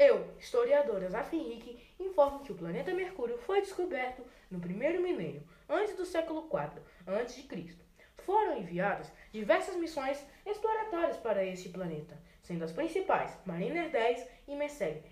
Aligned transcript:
Eu, 0.00 0.26
historiador 0.38 1.04
Azaf 1.04 1.36
Henrique, 1.36 1.78
informo 2.00 2.40
que 2.40 2.52
o 2.52 2.54
planeta 2.54 2.94
Mercúrio 2.94 3.36
foi 3.36 3.60
descoberto 3.60 4.24
no 4.50 4.58
primeiro 4.58 5.02
milênio, 5.02 5.46
antes 5.68 5.94
do 5.94 6.06
século 6.06 6.48
IV 6.50 6.80
a.C. 7.06 7.76
Foram 8.24 8.56
enviadas 8.56 9.12
diversas 9.30 9.76
missões 9.76 10.26
exploratórias 10.46 11.18
para 11.18 11.44
este 11.44 11.68
planeta, 11.68 12.18
sendo 12.40 12.64
as 12.64 12.72
principais 12.72 13.36
Mariner 13.44 13.90
10 13.90 14.26
e 14.48 14.56
Messier. 14.56 15.02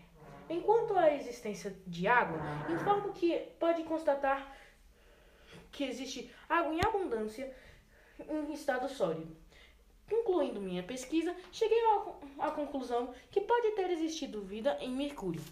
Enquanto 0.48 0.96
à 0.96 1.14
existência 1.14 1.76
de 1.86 2.08
água, 2.08 2.40
informo 2.70 3.12
que 3.12 3.40
pode 3.60 3.82
constatar 3.82 4.56
que 5.70 5.84
existe 5.84 6.34
água 6.48 6.72
em 6.72 6.80
abundância 6.80 7.54
em 8.18 8.54
estado 8.54 8.88
sólido. 8.88 9.36
Concluindo 10.08 10.58
minha 10.60 10.82
pesquisa, 10.82 11.36
cheguei 11.52 11.78
à 12.38 12.50
conclusão 12.50 13.12
que 13.30 13.42
pode 13.42 13.72
ter 13.72 13.90
existido 13.90 14.40
vida 14.42 14.78
em 14.80 14.90
Mercúrio. 14.90 15.42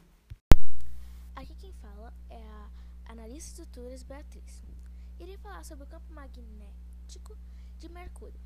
Aqui 1.35 1.55
quem 1.57 1.73
fala 1.75 2.11
é 2.31 2.43
a 2.43 2.71
analista 3.13 3.57
de 3.57 3.61
estruturas 3.61 4.03
Beatriz. 4.03 4.63
Irei 5.21 5.37
falar 5.37 5.63
sobre 5.63 5.85
o 5.85 5.87
campo 5.87 6.11
magnético 6.11 7.37
de 7.79 7.89
Mercúrio. 7.91 8.41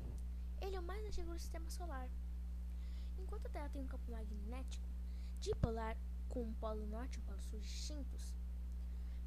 Ele 0.61 0.75
é 0.75 0.79
o 0.79 0.83
mais 0.83 1.05
antigo 1.05 1.31
do 1.31 1.39
sistema 1.39 1.69
solar. 1.69 2.09
Enquanto 3.17 3.45
a 3.45 3.49
Terra 3.49 3.69
tem 3.69 3.81
um 3.81 3.87
campo 3.87 4.11
magnético 4.11 4.85
dipolar 5.39 5.97
com 6.27 6.43
um 6.43 6.53
polo 6.55 6.85
norte 6.87 7.17
e 7.17 7.21
um 7.21 7.23
polo 7.23 7.41
sul 7.41 7.59
distintos, 7.61 8.35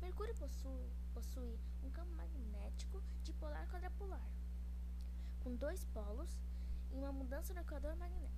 Mercúrio 0.03 0.35
possui, 0.35 0.91
possui 1.15 1.59
um 1.83 1.91
campo 1.91 2.13
magnético 2.13 3.03
dipolar 3.23 3.67
quadrupolar, 3.71 4.31
com 5.41 5.57
dois 5.57 5.83
polos 5.87 6.39
e 6.95 6.99
uma 6.99 7.13
mudança 7.13 7.53
no 7.53 7.61
equador 7.61 7.95
magnético. 7.97 8.33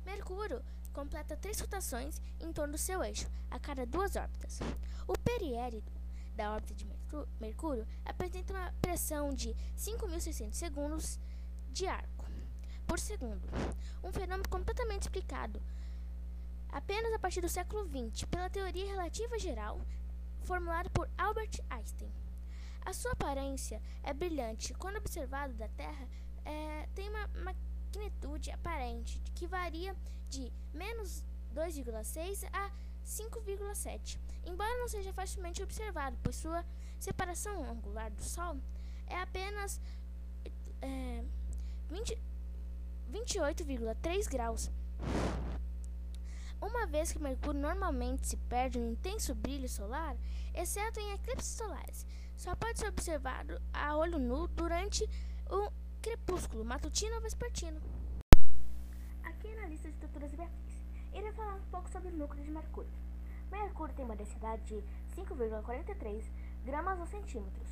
Mercúrio 0.06 0.62
completa 0.94 1.38
três 1.38 1.60
rotações 1.60 2.22
em 2.40 2.52
torno 2.52 2.74
do 2.74 2.78
seu 2.78 3.04
eixo, 3.04 3.30
a 3.50 3.60
cada 3.60 3.86
duas 3.86 4.16
órbitas. 4.16 4.60
O 5.08 5.18
periélio 5.18 5.84
da 6.36 6.54
órbita 6.54 6.74
de 6.74 6.88
Mercúrio 7.40 7.88
apresenta 8.06 8.54
uma 8.54 8.74
pressão 8.82 9.34
de 9.34 9.56
5.600 9.78 10.54
segundos 10.54 11.20
de 11.72 11.86
arco 11.88 12.26
por 12.90 13.00
segundo, 13.00 13.48
um 14.04 14.12
fenômeno 14.12 14.50
completamente 14.50 15.04
explicado 15.04 15.62
apenas 16.72 17.14
a 17.14 17.20
partir 17.20 17.40
do 17.40 17.48
século 17.48 17.88
XX 17.88 18.26
pela 18.26 18.50
teoria 18.50 18.88
relativa 18.88 19.38
geral 19.38 19.80
formulada 20.44 20.90
por 20.90 21.08
Albert 21.16 21.62
Einstein. 21.70 22.12
A 22.84 22.92
sua 22.94 23.12
aparência 23.12 23.80
é 24.02 24.12
brilhante 24.12 24.74
quando 24.74 24.98
observado 24.98 25.54
da 25.54 25.68
Terra, 25.70 26.08
é, 26.44 26.88
tem 26.96 27.10
uma, 27.10 27.26
uma 27.40 27.56
magnitude 27.90 28.52
aparente 28.52 29.20
que 29.36 29.48
varia 29.48 29.96
de 30.30 30.54
menos 30.74 31.24
2,6 31.56 32.48
a 32.54 32.72
5,7, 33.06 34.20
embora 34.46 34.78
não 34.78 34.88
seja 34.88 35.12
facilmente 35.12 35.64
observado, 35.64 36.16
pois 36.22 36.36
sua 36.36 36.64
separação 37.00 37.64
angular 37.64 38.12
do 38.12 38.24
Sol 38.24 38.58
é 39.08 39.20
apenas 39.20 39.82
é, 40.82 41.24
28,3 41.92 44.30
graus. 44.30 44.70
Uma 46.62 46.86
vez 46.86 47.12
que 47.12 47.20
Mercúrio 47.20 47.60
normalmente 47.60 48.28
se 48.28 48.38
perde 48.38 48.78
no 48.78 48.92
intenso 48.92 49.34
brilho 49.34 49.68
solar, 49.68 50.16
exceto 50.54 51.00
em 51.00 51.14
eclipses 51.14 51.54
solares, 51.54 52.06
só 52.36 52.56
pode 52.56 52.78
ser 52.80 52.90
observado 52.90 53.60
a 53.74 53.96
olho 53.96 54.20
nu 54.20 54.48
durante 54.50 55.10
o 55.50 55.72
crepúsculo 56.02 56.64
matutino 56.64 57.16
ou 57.16 57.22
vespertino. 57.22 57.82
Aqui 59.24 59.54
na 59.56 59.68
lista 59.68 59.90
de 59.90 59.96
estruturas 59.96 60.34
Beatriz, 60.34 60.86
irei 61.14 61.32
falar 61.34 61.56
um 61.56 61.72
pouco 61.72 61.90
sobre 61.90 62.10
o 62.10 62.16
núcleo 62.16 62.44
de 62.44 62.52
Mercúrio. 62.52 62.92
Mercúrio 63.52 63.94
tem 63.94 64.06
uma 64.06 64.16
densidade 64.16 64.64
de 64.64 64.82
5,43 65.14 66.24
gramas 66.64 67.00
ou 67.00 67.06
centímetros, 67.06 67.68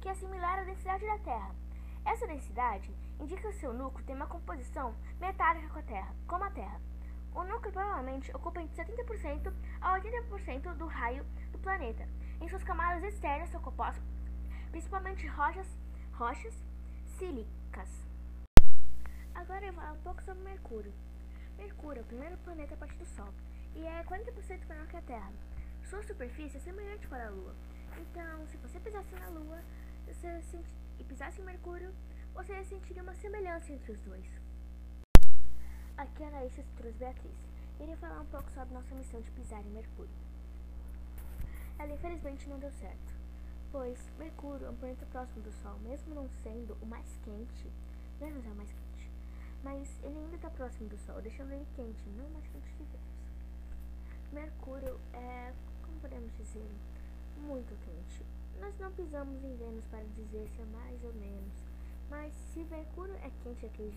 que 0.00 0.08
é 0.08 0.14
similar 0.14 0.60
à 0.60 0.64
densidade 0.64 1.04
da 1.04 1.18
Terra. 1.18 1.54
Essa 2.04 2.28
densidade 2.28 2.94
indica 3.18 3.48
que 3.48 3.58
seu 3.58 3.72
núcleo 3.72 4.06
tem 4.06 4.14
uma 4.14 4.26
composição 4.26 4.94
metálica 5.20 5.68
com 5.68 5.78
a 5.80 5.82
Terra, 5.82 6.14
como 6.28 6.44
a 6.44 6.50
Terra. 6.50 6.80
O 7.34 7.42
núcleo 7.42 7.72
provavelmente 7.72 8.34
ocupa 8.36 8.62
entre 8.62 8.84
70% 8.84 9.52
a 9.80 9.98
80% 9.98 10.74
do 10.74 10.86
raio 10.86 11.24
do 11.50 11.58
planeta. 11.58 12.06
Em 12.40 12.48
suas 12.48 12.62
camadas 12.62 13.02
externas 13.02 13.50
são 13.50 13.60
compostas 13.60 14.04
principalmente 14.70 15.26
rochas, 15.26 15.66
rochas 16.14 16.54
sílicas. 17.18 17.88
Agora 19.34 19.66
eu 19.66 19.72
falar 19.72 19.92
um 19.92 20.00
pouco 20.02 20.22
sobre 20.22 20.42
Mercúrio. 20.42 20.92
Mercúrio 21.56 22.00
é 22.00 22.02
o 22.02 22.06
primeiro 22.06 22.36
planeta 22.38 22.74
a 22.74 22.76
partir 22.76 22.96
do 22.96 23.06
Sol 23.06 23.32
e 23.74 23.84
é 23.84 24.02
40% 24.04 24.66
menor 24.68 24.86
que 24.86 24.96
a 24.96 25.02
Terra. 25.02 25.32
Sua 25.84 26.02
superfície 26.02 26.56
é 26.56 26.60
semelhante 26.60 27.06
com 27.08 27.14
a 27.14 27.28
Lua. 27.28 27.54
Então, 27.98 28.46
se 28.48 28.56
você 28.58 28.80
pisasse 28.80 29.14
na 29.14 29.28
Lua 29.28 29.60
senti... 30.20 30.64
e 30.98 31.04
pisasse 31.04 31.40
em 31.40 31.44
Mercúrio, 31.44 31.92
você 32.34 32.64
sentiria 32.64 33.02
uma 33.02 33.14
semelhança 33.14 33.72
entre 33.72 33.92
os 33.92 34.00
dois. 34.00 34.26
Aqui 35.96 36.22
é 36.22 36.26
a 36.26 36.28
Anaísa 36.28 36.60
Estruturas 36.60 36.96
Beatriz. 36.96 37.36
Irei 37.80 37.96
falar 37.96 38.20
um 38.20 38.26
pouco 38.26 38.50
sobre 38.52 38.74
nossa 38.74 38.94
missão 38.94 39.20
de 39.20 39.30
pisar 39.32 39.60
em 39.60 39.70
Mercúrio. 39.70 40.14
Ela 41.78 41.92
infelizmente 41.92 42.48
não 42.48 42.58
deu 42.58 42.70
certo, 42.72 43.21
pois 43.72 43.98
Mercúrio 44.18 44.66
é 44.66 44.70
um 44.70 44.76
planeta 44.76 45.06
próximo 45.06 45.42
do 45.42 45.52
Sol, 45.62 45.78
mesmo 45.78 46.14
não 46.14 46.28
sendo 46.42 46.76
o 46.82 46.86
mais 46.86 47.08
quente, 47.24 47.66
Vênus 48.20 48.44
é 48.44 48.50
o 48.50 48.54
mais 48.54 48.70
quente, 48.70 49.10
mas 49.64 49.88
ele 50.04 50.18
ainda 50.18 50.36
está 50.36 50.50
próximo 50.50 50.90
do 50.90 50.98
Sol, 50.98 51.22
deixando 51.22 51.52
ele 51.52 51.66
quente, 51.74 52.02
não 52.10 52.28
mais 52.30 52.46
quente 52.48 52.68
que 52.76 52.84
Vênus. 52.84 53.00
Mercúrio 54.30 55.00
é, 55.14 55.54
como 55.82 55.98
podemos 56.00 56.30
dizer, 56.36 56.70
muito 57.38 57.74
quente. 57.84 58.22
Nós 58.60 58.78
não 58.78 58.92
pisamos 58.92 59.42
em 59.42 59.56
Vênus 59.56 59.84
para 59.86 60.04
dizer 60.04 60.46
se 60.54 60.60
é 60.60 60.66
mais 60.66 61.02
ou 61.02 61.14
menos, 61.14 61.52
mas 62.10 62.32
se 62.52 62.60
Mercúrio 62.64 63.14
é 63.16 63.30
quente 63.42 63.62
daquele 63.62 63.90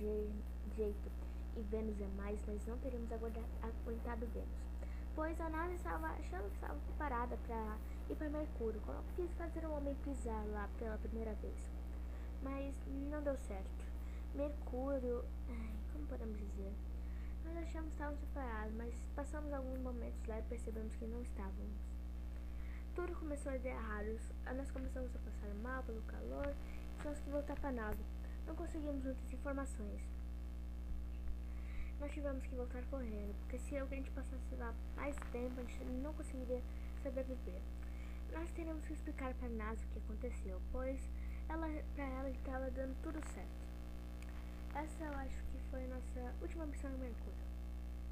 jeito 0.77 1.11
e 1.57 1.61
Vênus 1.63 1.99
é 1.99 2.07
mais, 2.15 2.39
nós 2.47 2.65
não 2.65 2.77
teríamos 2.77 3.11
aguentado 3.11 4.25
Vênus 4.27 4.65
pois 5.15 5.39
a 5.39 5.49
nave 5.49 5.75
estava 5.75 6.07
achando 6.07 6.49
que 6.49 6.55
estava 6.55 6.77
preparada 6.79 7.37
para 7.47 7.77
ir 8.09 8.15
para 8.15 8.29
Mercúrio, 8.29 8.81
quando 8.85 9.15
quis 9.15 9.31
fazer 9.33 9.65
o 9.65 9.71
homem 9.71 9.95
pisar 10.03 10.45
lá 10.47 10.69
pela 10.77 10.97
primeira 10.97 11.33
vez. 11.35 11.71
Mas 12.43 12.75
não 13.09 13.23
deu 13.23 13.37
certo. 13.47 13.85
Mercúrio, 14.35 15.23
ai, 15.49 15.73
como 15.93 16.05
podemos 16.07 16.37
dizer? 16.37 16.73
Nós 17.45 17.57
achamos 17.57 17.87
que 17.87 17.93
estávamos 17.93 18.19
preparados, 18.19 18.75
mas 18.75 18.93
passamos 19.15 19.53
alguns 19.53 19.79
momentos 19.79 20.27
lá 20.27 20.39
e 20.39 20.43
percebemos 20.43 20.93
que 20.95 21.05
não 21.05 21.21
estávamos. 21.21 21.95
Tudo 22.93 23.15
começou 23.15 23.53
a 23.53 23.57
dar 23.57 23.69
errado. 23.69 24.19
Nós 24.55 24.69
começamos 24.71 25.15
a 25.15 25.19
passar 25.19 25.53
mal 25.63 25.83
pelo 25.83 26.01
calor 26.01 26.47
e 26.49 26.97
tivemos 26.97 27.19
que 27.19 27.29
voltar 27.29 27.55
para 27.59 27.69
a 27.69 27.73
nave. 27.73 28.03
Não 28.45 28.55
conseguimos 28.55 29.03
muitas 29.03 29.33
informações 29.33 30.01
nós 31.99 32.11
tivemos 32.11 32.45
que 32.45 32.55
voltar 32.55 32.83
correndo, 32.85 33.33
porque 33.41 33.57
se 33.59 33.77
a 33.77 33.85
gente 33.85 34.11
passasse 34.11 34.55
lá 34.57 34.73
mais 34.95 35.15
tempo, 35.31 35.59
a 35.59 35.63
gente 35.63 35.83
não 36.01 36.13
conseguiria 36.13 36.61
sobreviver. 37.01 37.61
Nós 38.33 38.51
teremos 38.51 38.85
que 38.85 38.93
explicar 38.93 39.33
para 39.35 39.49
NASA 39.49 39.83
o 39.85 39.87
que 39.89 39.99
aconteceu, 39.99 40.61
pois 40.71 40.99
ela, 41.49 41.67
para 41.95 42.03
ela 42.03 42.29
estava 42.29 42.69
dando 42.71 42.95
tudo 43.01 43.19
certo. 43.33 43.65
Essa 44.75 45.03
eu 45.05 45.13
acho 45.19 45.43
que 45.45 45.59
foi 45.71 45.85
a 45.85 45.87
nossa 45.87 46.35
última 46.41 46.65
missão 46.65 46.91
no 46.91 46.97
Mercúrio. 46.97 47.45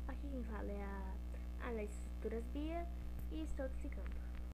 Aqui 0.08 0.30
quem 0.30 0.44
fala 0.44 0.72
é 0.72 0.84
a 0.84 1.68
Alex 1.68 1.94
Estruturas 1.94 2.46
Bia 2.54 2.88
e 3.32 3.42
estou 3.42 3.68
desligando. 3.70 4.23